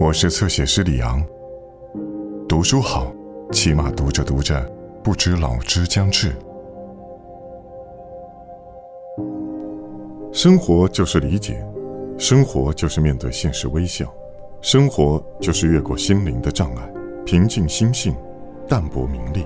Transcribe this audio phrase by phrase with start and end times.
[0.00, 1.20] 我是侧写师李昂。
[2.48, 3.12] 读书好，
[3.50, 4.64] 起码读着读着，
[5.02, 6.32] 不知老之将至。
[10.32, 11.66] 生活就是理解，
[12.16, 14.06] 生活就是面对现实微笑，
[14.60, 16.88] 生活就是越过心灵的障碍，
[17.26, 18.14] 平静心性，
[18.68, 19.44] 淡泊名利。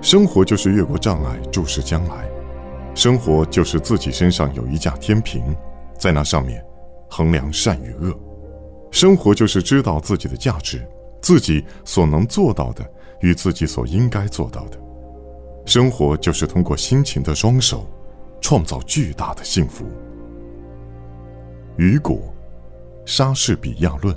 [0.00, 2.30] 生活就是越过障碍，注视将来。
[2.94, 5.42] 生活就是自己身上有一架天平，
[5.98, 6.64] 在那上面。
[7.10, 8.14] 衡量善与恶，
[8.90, 10.86] 生活就是知道自己的价值，
[11.20, 12.84] 自己所能做到的
[13.20, 14.78] 与自己所应该做到的。
[15.66, 17.86] 生活就是通过辛勤的双手，
[18.40, 19.84] 创造巨大的幸福。
[21.76, 22.18] 雨果，
[23.04, 24.16] 莎士比亚论。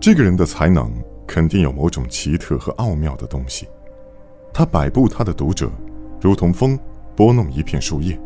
[0.00, 0.90] 这个人的才能
[1.26, 3.68] 肯定有某种奇特和奥妙的东西。
[4.52, 5.70] 他摆布他的读者，
[6.20, 6.78] 如同风
[7.20, 8.16] 拨弄一片树叶；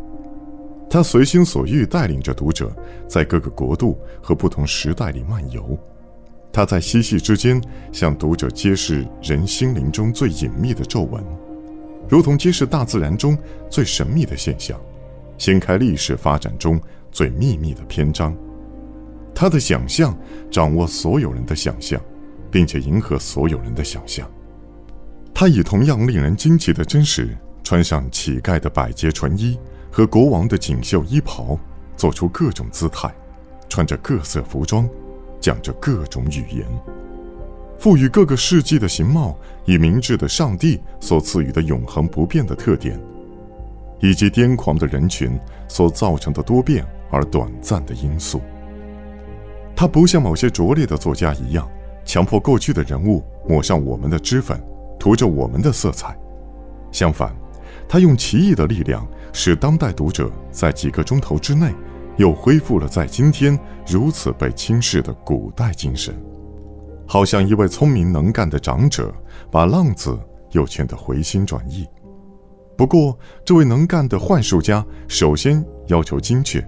[0.89, 2.73] 他随心所欲带领着读者，
[3.09, 5.77] 在各个国度和不同时代里漫游。
[6.49, 11.21] 他在嬉戏之间向读者揭示人心灵中最隐秘的皱纹，
[12.07, 13.37] 如同揭示大自然中
[13.69, 14.79] 最神秘的现象，
[15.37, 16.79] 掀开历史发展中
[17.11, 18.33] 最秘密的篇章。
[19.33, 20.17] 他的想象
[20.49, 22.01] 掌握所有人的想象，
[22.49, 24.25] 并且迎合所有人的想象。
[25.33, 29.59] 他以同样令人惊奇的真实，穿上乞丐的百结纯衣
[29.91, 31.57] 和国王的锦绣衣袍，
[31.97, 33.11] 做出各种姿态，
[33.67, 34.87] 穿着各色服装，
[35.41, 36.67] 讲着各种语言，
[37.79, 43.01] 赋予各个世纪的形貌以明智的上帝所赐予的永恒不变的特点，
[43.99, 45.35] 以及癫狂的人群
[45.67, 48.39] 所造成的多变而短暂的因素。
[49.75, 51.67] 他不像某些拙劣的作家一样，
[52.05, 54.63] 强迫过去的人物抹上我们的脂粉。
[54.97, 56.17] 涂着我们的色彩，
[56.91, 57.35] 相反，
[57.87, 61.73] 他用奇异的力量，使当代读者在几个钟头之内，
[62.17, 66.15] 又恢复了在今天如此被轻视的古代精神，
[67.07, 69.13] 好像一位聪明能干的长者，
[69.51, 70.17] 把浪子
[70.51, 71.87] 又劝得回心转意。
[72.77, 76.65] 不过，这位能干的幻术家首先要求精确，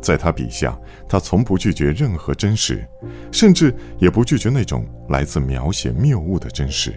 [0.00, 0.76] 在他笔下，
[1.08, 2.84] 他从不拒绝任何真实，
[3.30, 6.94] 甚至也不拒绝那种来自描写谬误的真实。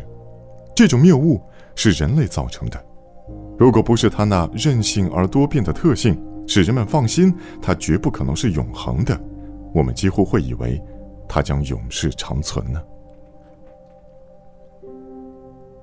[0.75, 1.41] 这种谬误
[1.75, 2.85] 是人类造成的，
[3.59, 9.20] 如果不是他那任性而多变的特性使人们放心，他绝不可能是永恒的。
[9.74, 10.81] 我们几乎会以为
[11.28, 12.81] 他将永世长存呢。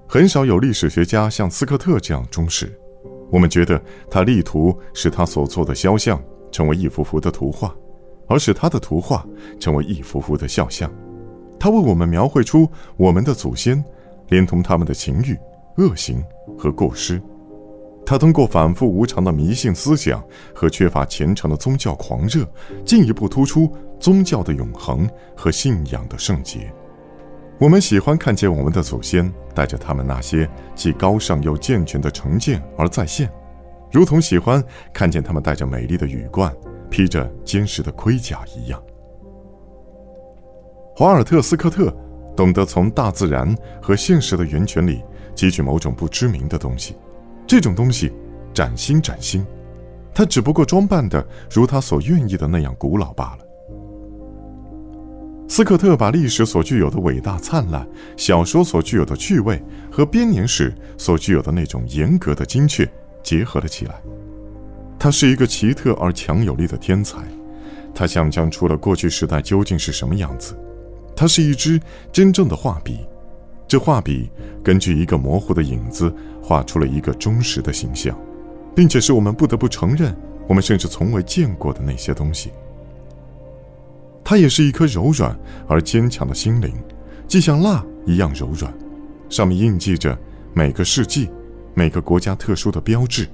[0.08, 2.72] 很少有历史学家像斯科特这样忠实。
[3.30, 3.78] 我们觉得
[4.10, 6.18] 他力图使他所做的肖像
[6.50, 7.74] 成为一幅幅的图画，
[8.26, 9.26] 而使他的图画
[9.60, 10.90] 成为一幅幅的肖像。
[11.60, 12.66] 他为我们描绘出
[12.96, 13.84] 我们的祖先。
[14.28, 15.38] 连同他们的情欲、
[15.76, 16.20] 恶行
[16.58, 17.22] 和过失，
[18.06, 20.24] 他通过反复无常的迷信思想
[20.54, 22.46] 和缺乏虔诚的宗教狂热，
[22.84, 26.72] 进一步突出宗教的永恒和信仰的圣洁。
[27.58, 33.28] 我们喜欢看见我们的祖先带着他们那些既高尚又健全的成见而再现，
[33.90, 34.62] 如同喜欢
[34.92, 36.54] 看见他们戴着美丽的羽冠、
[36.88, 38.80] 披着坚实的盔甲一样。
[40.94, 41.92] 华尔特·斯科特。
[42.36, 45.02] 懂得从大自然和现实的源泉里
[45.34, 46.94] 汲取某种不知名的东西，
[47.46, 48.12] 这种东西
[48.52, 49.46] 崭新崭新，
[50.12, 53.46] 他只不过装扮的如他所愿意的那样古老罢了。
[55.48, 57.86] 斯科特把历史所具有的伟大灿烂、
[58.16, 59.62] 小说所具有的趣味
[59.92, 62.86] 和编年史所具有的那种严格的精确
[63.22, 63.94] 结合了起来。
[64.98, 67.18] 他是一个奇特而强有力的天才，
[67.94, 70.58] 他想象出了过去时代究竟是什么样子。
[71.14, 71.80] 他是一支
[72.10, 73.06] 真正的画笔，
[73.68, 74.30] 这画笔
[74.62, 78.16] 根据一个模糊的影子画出了一个忠实的形象，
[78.74, 80.16] 并且是我们不得不承认，
[80.46, 82.52] 我们甚至从未见过的那些东西。
[84.22, 85.36] 它也是一颗柔软
[85.68, 86.72] 而坚强的心灵，
[87.26, 88.72] 既像蜡一样柔软，
[89.28, 90.16] 上面印记着
[90.52, 91.28] 每个世纪、
[91.74, 93.28] 每个国家特殊的标志，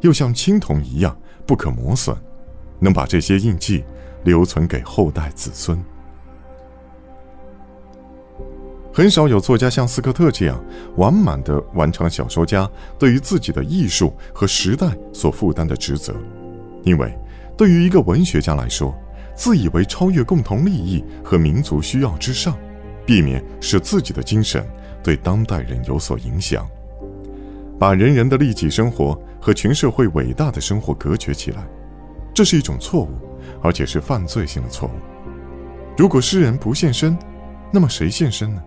[0.00, 1.16] 又像青铜一样
[1.46, 2.16] 不可磨损，
[2.78, 3.84] 能把这些印记
[4.24, 5.80] 留存给后代子孙。
[8.92, 10.62] 很少有作家像斯科特这样
[10.96, 16.14] 完满地完成了小说家对于自己的艺术和时代所负担的职责，
[16.82, 17.16] 因为
[17.56, 18.92] 对于一个文学家来说，
[19.34, 22.56] 自以为超越共同利益和民族需要之上，
[23.06, 24.66] 避免使自己的精神
[25.02, 26.68] 对当代人有所影响，
[27.78, 31.64] 把人人的利己生活和全社会伟大的生活隔绝起来，
[32.34, 33.10] 这是一种错误，
[33.62, 34.92] 而且是犯罪性的错误。
[35.96, 37.16] 如果诗人不现身，
[37.70, 38.60] 那么谁现身呢？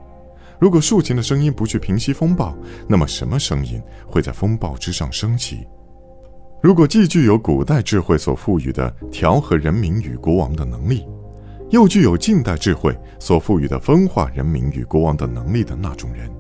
[0.63, 2.55] 如果竖琴的声音不去平息风暴，
[2.87, 5.67] 那么什么声音会在风暴之上升起？
[6.61, 11.05] 如果既具有古代智慧所赋予的调和人民与国王的能力，
[11.69, 16.31] 又具有近代智慧所赋予的分化人民与国王的能力的那种人，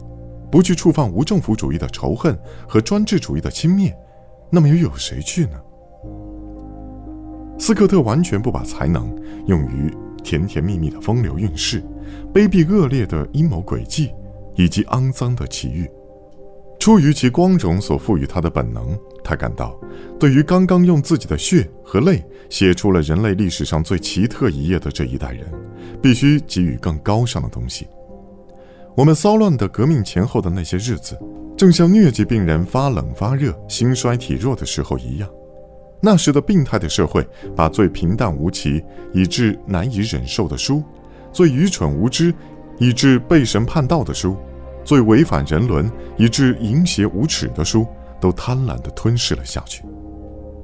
[0.49, 2.33] 不去触犯无政府主义的仇恨
[2.65, 3.93] 和专制主义的轻蔑，
[4.49, 5.59] 那么又有谁去呢？
[7.59, 9.13] 斯科特完全不把才能
[9.47, 9.93] 用于
[10.23, 11.83] 甜甜蜜蜜的风流韵事、
[12.33, 14.11] 卑鄙恶劣的阴谋诡计
[14.55, 15.89] 以及肮脏的奇遇。
[16.79, 19.79] 出于其光荣所赋予他的本能，他感到，
[20.19, 25.45] 对于刚刚用自己的血和泪写出了人类历史上最奇特一页的这一代人，
[26.01, 27.87] 必须给予更高尚的东西。
[28.95, 31.17] 我们骚乱的革命前后的那些日子，
[31.55, 35.29] 正像疟疾病人发冷发热、心衰体弱的时候一样。
[36.01, 38.83] 那时的病态的社会，把最平淡无奇
[39.13, 40.83] 以致难以忍受的书，
[41.33, 42.33] 最愚蠢无知
[42.77, 44.37] 以致被神叛道的书，
[44.85, 47.85] 最违反人伦以致淫邪无耻的书，
[48.21, 49.83] 都贪婪地吞噬了下去。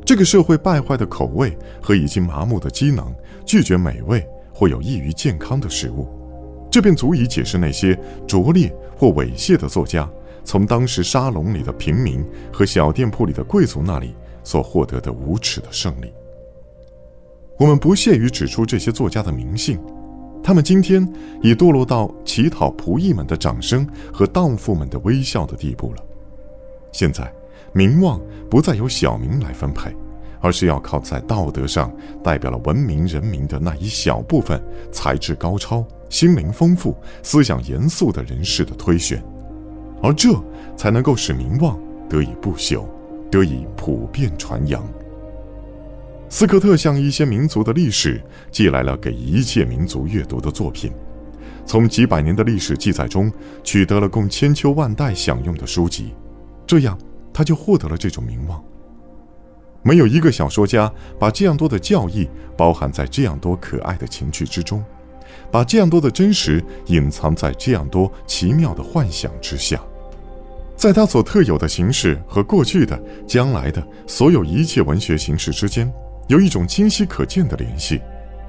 [0.06, 3.13] 这个社会败坏的口味和已经麻木的机能，
[3.45, 6.07] 拒绝美味或有益于健康的食物，
[6.71, 10.10] 这便足以解释那些拙劣或猥亵的作家，
[10.45, 12.24] 从当时沙龙里的平民
[12.54, 14.16] 和小店铺里的贵族那里。
[14.42, 16.12] 所获得的无耻的胜利。
[17.60, 19.77] 我们不屑于指出这些作家的名姓，
[20.50, 21.07] 他们今天
[21.44, 26.04] 已堕落到乞讨仆役们的掌声和荡妇们的微笑的地步了。
[26.92, 27.31] 现在，
[27.72, 28.19] 名望
[28.50, 29.96] 不再由小民来分配，
[30.42, 34.60] 而是要靠在道德上代表了文明人民的那一小部分
[34.92, 39.24] 才智高超、心灵丰富、思想严肃的人士的推选，
[40.02, 40.34] 而这
[40.75, 41.80] 才能够使名望
[42.10, 42.84] 得以不朽。
[43.30, 44.84] 得以普遍传扬。
[46.31, 48.22] 斯科特向一些民族的历史
[48.52, 50.92] 寄来了给一切民族阅读的作品，
[51.66, 53.31] 从几百年的历史记载中
[53.64, 56.14] 取得了供千秋万代享用的书籍，
[56.68, 56.96] 这样
[57.34, 58.64] 他就获得了这种名望。
[59.81, 64.84] 没有一个小说家把这样多的教义包含在这样多可爱的情趣之中，
[65.50, 69.81] 把这样多的真实隐藏在这样多奇妙的幻想之下。
[70.76, 75.92] 在他所特有的形式和过去的、将来的所有一切文学形式之间，
[76.30, 78.00] 有一种清晰可见的联系，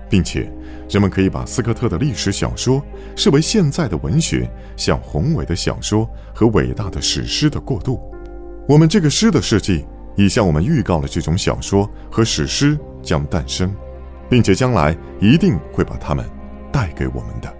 [0.09, 0.53] 并且
[0.91, 2.85] 人们可以把斯科特的历史小说
[3.17, 4.47] 视为现在的文学
[4.77, 7.99] 向宏伟的小说和伟大的史诗的过渡。
[8.69, 13.75] 我们这个诗的事迹已向我们预告了这种小说和史诗将诞生，
[14.29, 16.23] 并且将来一定会把它们
[16.71, 17.60] 带给我们的。